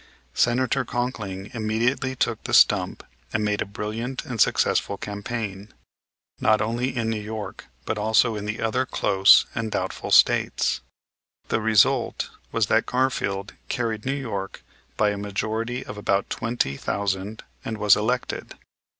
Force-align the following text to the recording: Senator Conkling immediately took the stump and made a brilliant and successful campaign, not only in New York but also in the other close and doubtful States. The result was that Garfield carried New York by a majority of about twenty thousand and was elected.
Senator 0.33 0.83
Conkling 0.83 1.51
immediately 1.53 2.15
took 2.15 2.43
the 2.43 2.55
stump 2.55 3.03
and 3.31 3.45
made 3.45 3.61
a 3.61 3.67
brilliant 3.67 4.25
and 4.25 4.41
successful 4.41 4.97
campaign, 4.97 5.71
not 6.39 6.59
only 6.59 6.97
in 6.97 7.07
New 7.07 7.21
York 7.21 7.67
but 7.85 7.99
also 7.99 8.35
in 8.35 8.45
the 8.45 8.59
other 8.61 8.83
close 8.87 9.45
and 9.53 9.69
doubtful 9.69 10.09
States. 10.09 10.81
The 11.49 11.61
result 11.61 12.31
was 12.51 12.65
that 12.65 12.87
Garfield 12.87 13.53
carried 13.69 14.03
New 14.03 14.15
York 14.17 14.63
by 14.97 15.11
a 15.11 15.17
majority 15.19 15.85
of 15.85 15.99
about 15.99 16.31
twenty 16.31 16.77
thousand 16.77 17.43
and 17.63 17.77
was 17.77 17.95
elected. 17.95 18.55